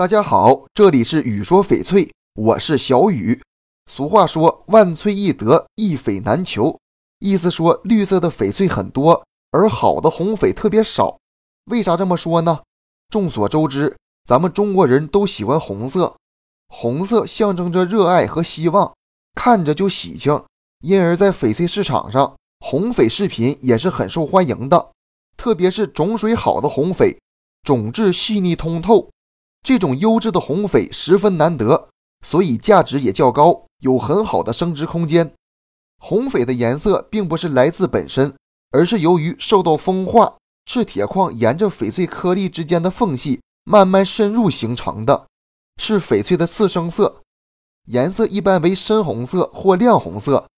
[0.00, 3.42] 大家好，这里是雨说翡翠，我是小雨。
[3.84, 6.78] 俗话说“万翠易得，一翡难求”，
[7.20, 11.18] 意思说绿色的翡翠很多，而好的红翡特别少。
[11.66, 12.60] 为啥这么说呢？
[13.10, 13.94] 众所周知，
[14.26, 16.16] 咱们中国人都喜欢红色，
[16.68, 18.94] 红色象征着热爱和希望，
[19.34, 20.42] 看着就喜庆，
[20.80, 24.92] 因而，在翡翠市场上，红翡饰品也是很受欢迎的。
[25.36, 27.18] 特别是种水好的红翡，
[27.62, 29.10] 种质细腻通透。
[29.62, 31.88] 这种优质的红翡十分难得，
[32.26, 35.32] 所以价值也较高，有很好的升值空间。
[35.98, 38.34] 红翡的颜色并不是来自本身，
[38.70, 45.26] 而是由于受到风化，赤铁矿沿着翡翠颗粒之间的缝隙慢慢深入形成的，
[45.76, 47.22] 是翡翠的次生色，
[47.84, 50.48] 颜色一般为深红色或亮红色，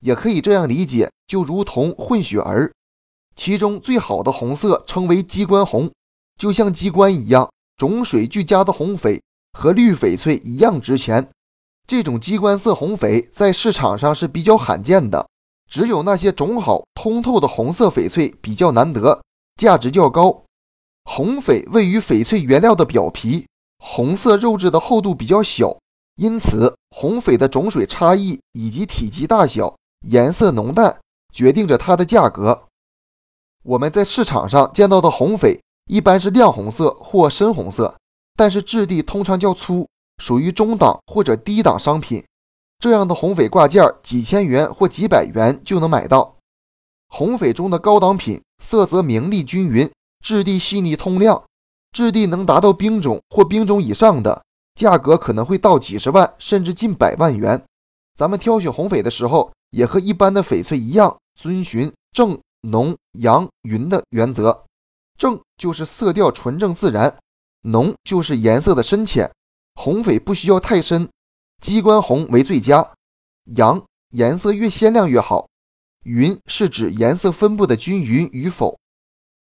[0.00, 2.72] 也可以这样理解，就如同混血儿。
[3.34, 5.92] 其中最好的红色称为鸡冠红，
[6.38, 7.50] 就像鸡冠一样。
[7.76, 9.20] 种水俱佳的红翡
[9.52, 11.28] 和绿翡翠一样值钱。
[11.86, 15.28] 这种鸡冠色红翡在市场上是比较罕见的，
[15.70, 19.22] 只有那些种好、通透的红色翡翠比较难得，
[19.56, 20.44] 价值较高。
[21.04, 23.46] 红翡位于翡翠原料的表皮，
[23.78, 25.78] 红色肉质的厚度比较小，
[26.16, 29.76] 因此红翡的种水差异以及体积大小、
[30.08, 30.98] 颜色浓淡
[31.32, 32.64] 决定着它的价格。
[33.62, 35.60] 我们在市场上见到的红翡。
[35.86, 37.96] 一般是亮红色或深红色，
[38.36, 42.24] 但是质地通常较粗，属于中档或者低档商品。
[42.78, 46.36] 这样的红翡挂件几千元或几百元就能买到。
[47.08, 49.90] 红翡中的高档品，色泽明丽均匀，
[50.24, 51.44] 质地细腻通亮，
[51.92, 54.42] 质地能达到冰种或冰种以上的，
[54.74, 57.62] 价格可能会到几十万甚至近百万元。
[58.16, 64.65] 咱们挑选红翡的时候，也和一般的翡翠一样，遵循正、浓、阳、匀的原则。
[65.16, 67.18] 正就是色调纯正自然，
[67.62, 69.30] 浓就是颜色的深浅。
[69.74, 71.08] 红翡不需要太深，
[71.62, 72.92] 鸡冠红为最佳。
[73.56, 75.48] 阳颜色越鲜亮越好。
[76.04, 78.78] 匀是指颜色分布的均匀与否。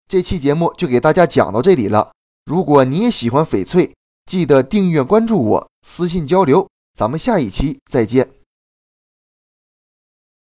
[0.07, 2.11] 这期节目就给大家讲到这里了。
[2.45, 3.93] 如果你也喜欢翡翠，
[4.25, 6.67] 记得订阅关注我，私信交流。
[6.93, 8.36] 咱们下一期再见。